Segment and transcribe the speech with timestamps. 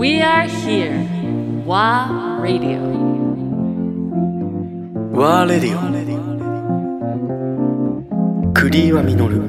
[0.00, 1.04] We are here.
[1.66, 2.80] WA Radio.
[5.12, 5.80] ワーレディオ
[8.54, 9.42] クリーワミノル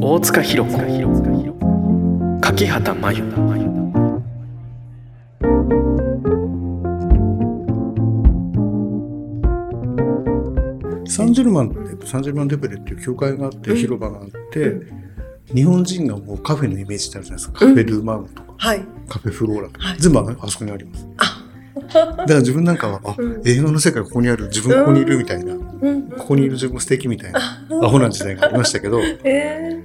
[0.00, 0.78] 大塚弘子。
[2.40, 3.24] 柿畑真由。
[11.06, 14.80] サンジェルマンってサンジェルマンデペレっていう教会があって、広場があって、
[15.54, 17.58] 日本人がもうカフェのイメージってあるじゃないですか。
[17.58, 18.84] カフェルーマウンとか、はい。
[19.08, 21.06] カフェフローラとか、はい全部あそこにあります。
[21.88, 26.02] だから自分なんかは、 あ、映画の世界ここにある、自分ここにいるみたいな、うん。
[26.10, 27.40] ここにいる自分素敵みたいな、
[27.82, 29.82] アホな時代がありましたけど、 え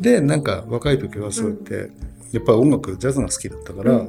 [0.00, 1.90] で、なんか若い時はそうやって、
[2.32, 4.04] やっぱり音楽、ジャズが好きだったから、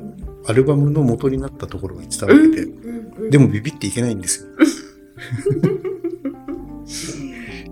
[0.47, 2.71] アルバムの元になったところが伝わってて、
[3.29, 4.47] でもビビっていけないんですよ。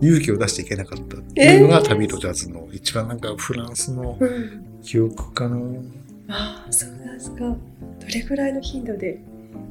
[0.01, 4.69] 勇気を出していけなかったっていうのが旅とジャズの一番なんかフランスのうん。
[4.81, 5.57] 記憶かな。
[6.71, 7.39] そうなんですか。
[7.39, 7.57] ど
[8.13, 9.19] れぐらいの頻度で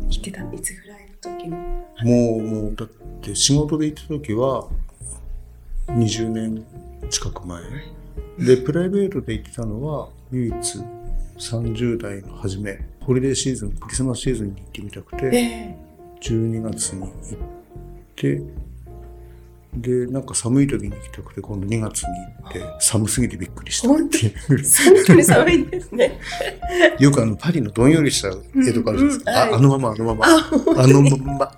[0.08, 1.50] 行ってたいつぐらいの時に？
[1.50, 2.88] もう、もう、だっ
[3.20, 4.68] て仕事で行った時は
[5.88, 6.64] 20年
[7.10, 7.62] 近く前。
[8.38, 10.54] で、プライベートで行ってたのは唯一
[11.38, 15.76] 30代の初め、ホリデーシーズン、クリスマスシーズンに行ってみたくて、え
[16.20, 17.10] 12月に行っ
[18.14, 18.42] て、
[19.74, 22.08] で、なんか寒い時に行きたくて、今度2月に
[22.42, 24.60] 行って、寒すぎてびっくりしたっていう。
[24.60, 26.18] えそんなに寒いんですね。
[26.98, 29.30] よくあのパリのどんよりした絵とかあるじゃないですか。
[29.30, 30.26] うんうんはいああのまま、あのまま。
[30.26, 30.50] あ、
[30.82, 31.52] あのまま。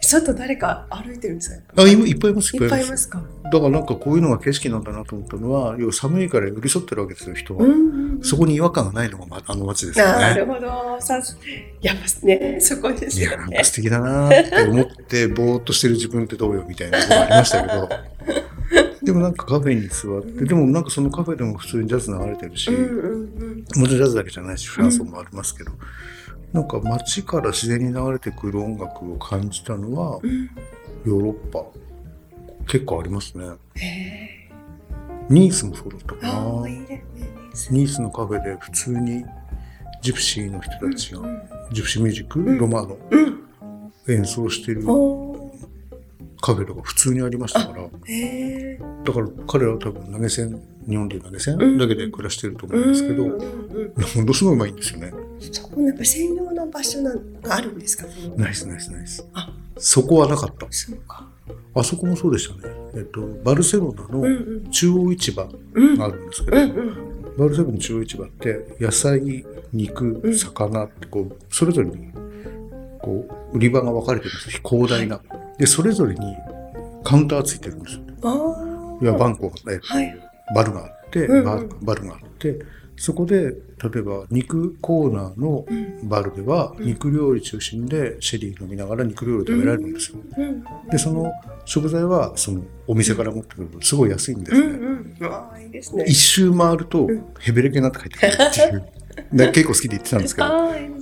[0.00, 1.82] 外誰か歩いてるんですか？
[1.82, 3.22] あ、今いっぱいいます、いっぱいいますか？
[3.44, 7.64] だからなんかこういうのが景色なんだなと思ったのは、要は寒いから寄り添ってるわけですよ、人は。
[7.64, 8.05] うんうん。
[8.22, 10.12] そこに違和感がないのがまあの街ですよね。
[10.12, 11.00] なるほど。
[11.00, 11.36] さす、
[11.80, 13.64] やっぱね、そこですいや、よねなんか。
[13.64, 17.88] 素敵だなって思って、ぼーっとしてる自分ってどうよみたいなことがありましたけど、
[19.02, 23.16] でもなんかカフェに座って、でもなんかそのカフェでも普通にジャズ流れてるし、うんうんう
[23.54, 23.58] ん。
[23.58, 25.72] もちろんジャズだけじゃないし、フランスもありますけど、
[26.52, 30.20] なんか街から自然に流れてくる音楽を感じたのは、
[31.04, 31.64] ヨーロッパ、
[32.66, 33.44] 結構ありますね。
[35.28, 36.68] ニースもそうだったかな。
[36.68, 37.04] いいね。
[37.70, 39.24] ニースのカフェで普通に
[40.02, 41.22] ジプシーの人たちが、
[41.72, 43.42] ジプシーミュージック、んロマーノ、うん。
[44.08, 44.82] 演奏してる
[46.40, 47.82] カフェとか普通にありましたから。
[47.82, 53.34] だから彼らは多分投げ銭、日本でいう投げ銭うんだけで暮らしてると思うんですけど、も
[54.24, 55.12] のすごいうまいんですよね。
[55.40, 57.14] そこなんか専用の場所な
[57.48, 58.04] あるんですか？
[58.36, 59.26] ナイスナイスナイス。
[59.34, 60.66] あ、そこはなかった。
[60.70, 61.26] そうか。
[61.74, 62.74] あそこもそうでしたね。
[62.94, 64.70] えっと、バルセロナのん。
[64.70, 65.98] 中央市場うん。
[65.98, 66.56] があるんですけど、
[67.38, 72.12] バルセロナの中央市場って野菜、肉、魚ってこう、それぞれに
[73.00, 74.60] こう売り場が分かれてるんですよ。
[74.68, 75.20] 広大な。
[75.58, 76.20] で、それぞれに
[77.04, 78.02] カウンターついてるんですよ。
[79.02, 80.18] いや、バンコが、えはい。
[80.54, 81.28] バルがあって、
[81.82, 82.58] バルがあって、
[82.96, 85.66] そこで、例えば肉コーナーの
[86.04, 90.18] バルでは、肉料理中心でシェリー飲みながら肉料理食べられるんですよ。
[90.36, 90.64] うん。
[90.90, 91.30] で、その
[91.64, 94.66] 食材は、そのお店から持ってくるとすごい安いんですね。
[94.66, 95.26] うんうん。
[95.26, 96.04] ああ、いいですね。
[96.06, 97.08] 一周回ると
[97.38, 98.84] ヘベレケになって帰ってくるっていう。
[99.32, 100.48] で結構好きで言ってたんですけど。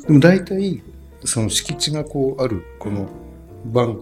[0.07, 0.83] でも大体、
[1.25, 3.09] その敷地がこうある、この
[3.67, 3.99] バン、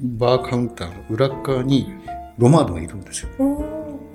[0.00, 1.86] バーカウンターの裏っ側に
[2.38, 3.28] ロマードがいるんですよ。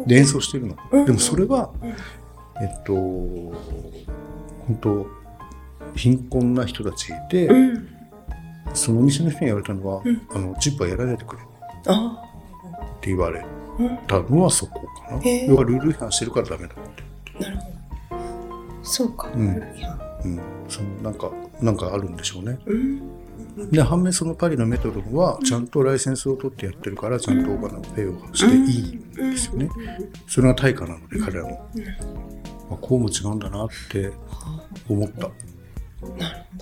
[0.06, 0.75] で演奏してるの。
[0.91, 1.94] うんでもそれはうん、
[2.62, 5.08] えっと、本当
[5.96, 7.88] 貧困な人たちで、うん。
[8.74, 12.24] そのお店の人に言われたのは、うんあの、チップはやらないでくれってあ
[13.02, 13.44] 言われ。
[14.08, 15.22] たのはそこかな。
[15.47, 16.78] 要はルール違反してるからダメだっ
[17.38, 17.44] て。
[17.44, 18.84] なるほど。
[18.84, 19.31] そうか。
[19.34, 20.41] うんうん。
[20.68, 21.31] そのなんか、
[21.62, 22.59] なんかあるんでしょうね。
[22.66, 23.02] うん。
[23.72, 29.70] で、反面そのパリのメトロンは、ちゃんとライセンスを取ってやってるから、ちゃんとお金をペイをしていいんですよね。
[30.28, 31.70] それが対価なので、彼らも。
[32.70, 34.12] まあ、こうも違うんだなって
[34.88, 35.30] 思った。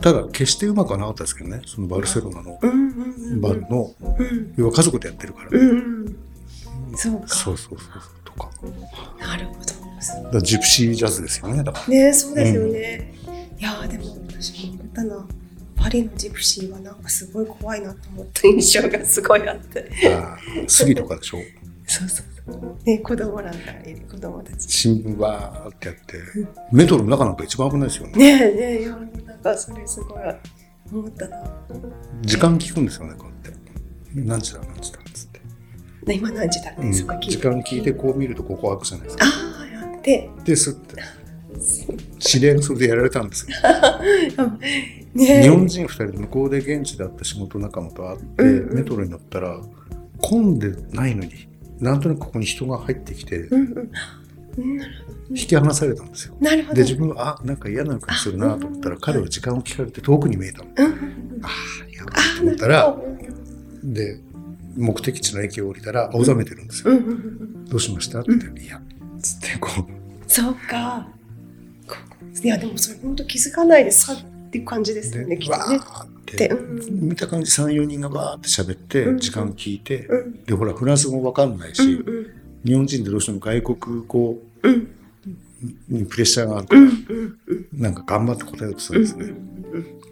[0.02, 4.54] ただ、決してうまくはなかったですけどね、そのバルセロナのうんうんバルの、うん。
[4.56, 5.50] 要は家族でやってるから。
[5.52, 6.16] うん。
[6.96, 7.28] そうか。
[7.28, 7.90] そうそうそう。
[8.24, 8.50] とか。
[9.20, 9.88] なるほど。
[10.32, 11.88] だジプシージャズですよね、だから。
[11.88, 13.14] ねそうですよね。
[13.58, 15.28] いやーでも私も思ったな。
[15.88, 19.90] パリのジプシーはなんかすごい怖いなと思った印象がすごいあって。
[20.14, 21.38] あースリとかでしょ？
[21.88, 22.78] そうそうそう。
[22.84, 24.70] ね子供らがいる子供たち。
[24.70, 26.22] 新聞わーってやって。
[26.74, 28.14] メトロの中なんか一番危ないですよね。
[28.18, 28.86] ねえねえ
[29.26, 30.20] なんかそれすごい
[30.92, 31.42] 思ったな。
[32.22, 33.58] 時間聞くんですよね、こうやって。
[34.14, 35.40] 何時だ、何時だ、つって。
[36.06, 37.32] ね今何時だって、うんそこ聞いて。
[37.32, 39.26] 時間聞いてこう見るとここ開くじゃないですか。
[39.26, 40.30] ああやって。
[40.44, 41.02] ですって。
[42.20, 43.58] 知り合いのそれでやられたんですよ。
[45.14, 49.60] ねえ日本人2人で向こうで現地で会った仕事仲間と会って、うんうんメトロに乗ったら
[50.20, 51.48] 混んでないのに
[51.80, 53.48] なんとなくここに人が入ってきて、
[55.30, 56.36] 引き離されたんですよ。
[56.40, 56.76] なるほど。
[56.76, 60.66] で自分はあなんか嫌な予感するなと思ったら彼は時間を聞かれて遠くに見えたの。
[60.70, 60.86] ああ
[61.96, 64.20] やばいと思ったらうんで
[64.76, 66.94] 目的地の駅を降りたら青ざめてるんですよ。
[67.70, 68.82] どうしましたって言って、いや
[69.22, 71.08] つってこうそうか。
[72.42, 75.78] こいやでもそれ本当気づかないでさっていう感じですでよねきっわとね。
[75.78, 76.52] ーって。
[76.90, 79.18] 見た感じ34人がわーって喋ってうん。
[79.20, 80.06] 時間聞いて。
[80.08, 82.04] うんでほらフランス語わかんないうんし
[82.64, 84.74] 日本人でどうしても外国語うん。
[84.74, 84.94] うん
[85.90, 87.82] にプレッシャーがあるかうんらうんうん。
[87.82, 89.34] なんか頑張って答えようとするんですね。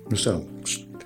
[0.10, 1.06] そしたらシュッて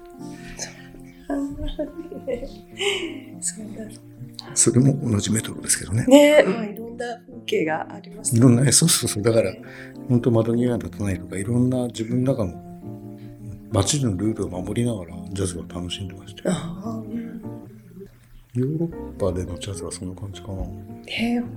[4.53, 6.05] それも同じメトロですけどね。
[6.05, 9.23] ねまあいな風景がありますいろんなね、そうそうそう。
[9.23, 9.51] だから、
[10.07, 12.69] 本当窓際に立たないとか、いろんな自分の中の
[13.71, 16.55] 街のルールを守りながらジャズを楽しんでましたよ。
[18.55, 20.63] ヨーロッパでのジャズはそんな感じかな。
[21.07, 21.47] えー、ど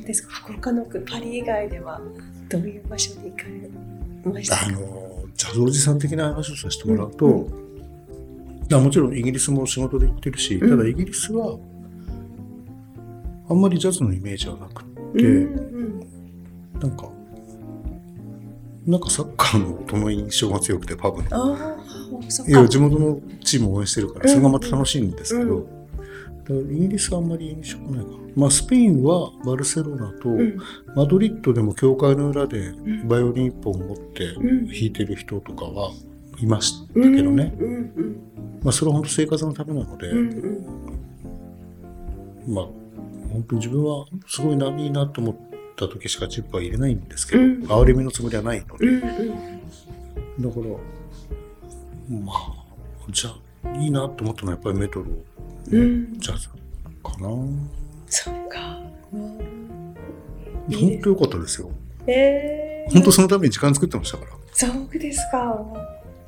[0.00, 0.32] うですか？
[0.32, 2.00] 福岡のパリ以外では
[2.48, 4.56] どういう場所に行かれました？
[4.56, 7.48] かあの、ジャズおじさん的な話をさせてもらうと、
[8.72, 11.58] あもちろんイギリスも仕事で行ってるし、うんただイギリスは、
[13.48, 14.84] あんまりジャズのイメージはなくっ
[15.16, 16.00] て、うん
[16.80, 17.08] なんか、
[18.86, 21.84] なんかサッカーの音の印象が強くて、パブの。
[22.46, 25.66] いやか地元のチームを応援してるからそれがまた楽しいんですけど、う
[26.44, 30.58] だからイギリスはあんまり印象ないかな、まあ、スペインはバルセロナと、うん。
[30.94, 33.08] マドリッドでも教会の裏でん。
[33.08, 34.66] バイオリン一本持ってうん。
[34.66, 35.90] 弾いてる人とかは
[36.38, 38.16] いましたけどね、うんうん。
[38.62, 40.18] まあ、それは本当生活のためなので、うん
[42.46, 42.54] うん。
[42.54, 42.83] まあ
[43.34, 45.36] 本当に自分はすごいないいなと思っ
[45.74, 47.66] た時しかチップは入れないんですけど、うん。
[47.68, 50.42] 哀れみのつもりはないので、うんうん。
[50.42, 50.66] だから
[52.20, 52.64] まあ
[53.10, 53.30] じゃ
[53.64, 55.06] あいいなと思ったのはやっぱりメトロ
[55.72, 56.18] うん。
[56.18, 56.54] ジャズか
[57.18, 57.28] な。
[58.06, 58.80] そうか。
[59.10, 59.40] 本
[61.02, 61.70] 当良かったですよ。
[62.06, 64.30] えー、本当そのために時間作ってましたから。
[64.52, 65.58] そうですか。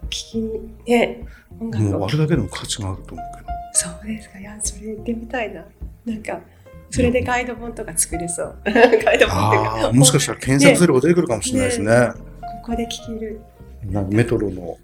[0.06, 1.24] 聞きにね
[1.60, 1.90] 音楽を。
[2.00, 3.48] もうあれだけでも価値があると思うけど。
[3.74, 4.40] そうですか。
[4.40, 5.64] いやそれ行ってみたいな。
[6.04, 6.40] なんか
[6.90, 8.58] それでガイド本とか作れそう。
[8.64, 11.92] ガイド本っていうかもしかしたら検索すれば出てくるかもしれないですね。
[12.62, 13.40] ここで聴ける。
[13.84, 14.78] なんかメトロの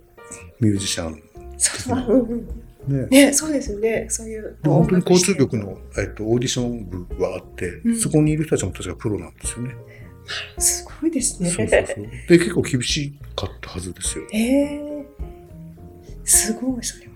[0.60, 1.22] ミュージシャン。
[1.58, 1.98] そう。
[1.98, 3.06] うんうんね。
[3.26, 4.06] ねそうですよね。
[4.08, 7.98] そういうで本当に交通局の、えっと、オーディション部があって、うん。
[7.98, 9.74] そこにいる人たちも確かプロなんですよね。
[10.58, 11.50] すごいですね。
[11.50, 12.04] そうそうそう。
[12.28, 14.24] で、結構厳しかったはずですよ。
[14.32, 15.04] えー、
[16.24, 17.12] すごいそれも。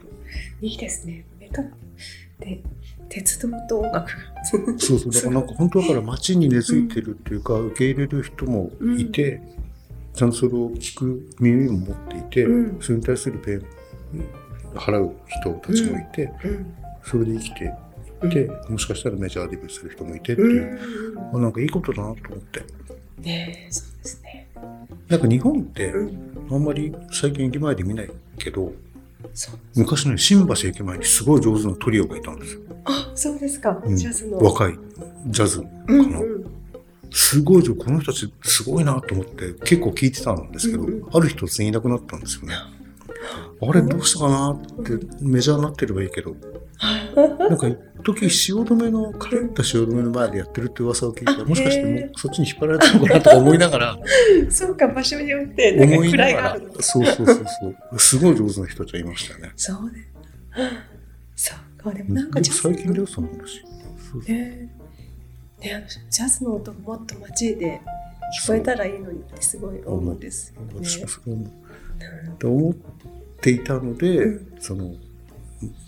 [0.61, 1.25] いいですね。
[1.39, 1.69] メトロ。
[2.41, 2.63] で
[3.09, 4.45] 鉄道と音楽が。
[4.45, 5.13] そうそう。
[5.13, 9.41] だからなんか本当だから街に根付いてるっていうか、受け入れる人もいて、
[10.15, 12.79] ちゃんとそれを聞く耳も持っていて、うん。
[12.81, 13.63] それに対するペン
[14.75, 16.75] 払う人たちもいて、うん。
[17.03, 20.79] それで生きていって、もしかしたらメジャーデビューする人もいてっていう、
[21.13, 21.37] うん。
[21.37, 22.65] あなんかいいことだなと思って。
[23.21, 24.49] ねそうですね。
[25.09, 26.37] なんか日本ってうん。
[26.51, 28.73] あんまり最近駅前で見ないけど、
[29.75, 32.61] 昔ね、新橋駅前にすごい上手なトリオがいたんですよ。
[32.85, 33.97] あそうですか、うん。
[33.97, 34.39] ジャズの。
[34.39, 34.79] 若い
[35.27, 35.95] ジャズかな。
[35.95, 36.47] うんうん。
[37.11, 41.09] すごいこの人たちすごいなと思って結構聞いてたんですけど、うんうん。
[41.13, 42.55] ある日突然いなくなったんですよね。
[43.61, 46.37] あれどうしたかなってメジャーになってればいいけど、
[47.17, 53.99] なんか一時汐留のカレンタ汐留の前でやってるって噂を聞いて、あもしかしてもへうそっちに引っ張られたのかなとか思いながら、
[54.51, 56.55] そうか場所によってなんか思いながら。
[56.55, 57.43] るの、そうそうそうそ
[57.93, 59.53] う、すごい上手な人たちがいましたね。
[59.57, 60.09] そうね。
[61.35, 61.59] そう
[61.91, 63.65] かでもなんかでジャズ最近だよ、その話。
[64.29, 64.69] ね
[65.61, 67.81] ねあのジャズの音もっと街で
[68.45, 70.73] 聞こえたらいいのにってすごい思うんですよね。
[70.75, 71.51] 私もそれ思う。
[72.39, 72.75] と思っ
[73.41, 74.61] ていたので、うん。
[74.61, 74.95] その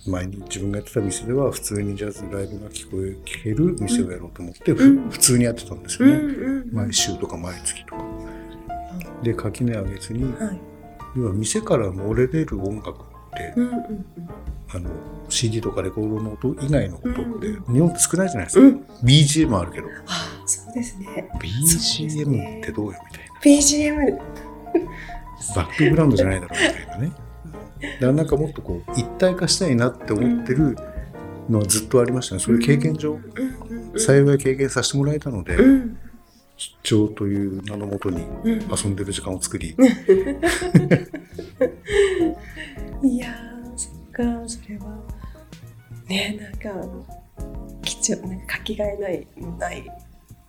[0.06, 5.10] 前に自分がやってた店では普通にジャズライブが聞こえ聞ける店をやろうと思って、ふうん。
[5.10, 8.04] 普通にやってたんですうよね、んうん毎週とか毎月とか。
[9.22, 10.60] で垣根上げずに、はい。
[11.16, 13.04] 要は店から漏れ出る音楽
[13.56, 14.06] うんうん
[14.70, 14.90] あの
[15.30, 18.84] CD とかレコードの音以外の音って、うん日本って少ないじゃないですか、うん。
[19.02, 19.88] BGM あるけど。
[20.06, 21.30] あそうですね。
[21.40, 23.40] BGM ってどうよみたいな。
[23.58, 24.18] BGM
[25.54, 27.12] バックグラウンドじゃないだろうみたいなね。
[27.80, 30.76] だからなんかもっとこう一体化したいなって思ってる
[31.48, 32.40] のはずっとありましたね。
[32.40, 33.18] それ経験上、
[33.96, 35.98] 幸い経験させてもらえたので、うん。
[36.56, 38.68] 出張という名のもとにうん。
[38.70, 39.76] 遊んでる時間を作り、
[43.02, 43.34] いや
[43.76, 44.98] そっかそれは。
[46.08, 46.88] ねなんか
[47.82, 49.26] 貴重なんかかけがえない
[49.58, 49.84] ない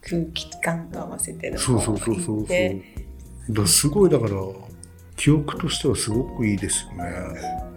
[0.01, 2.81] 空気感と合わせてそうそうそうそうそう。
[3.53, 4.31] だすごいだから
[5.15, 7.69] 記憶としてはすごくいいですよね。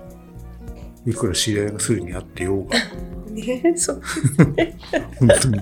[1.04, 2.76] いくら知り合いがすぐにあってようが。
[3.32, 4.76] ねそうですね。
[5.18, 5.60] 本当に。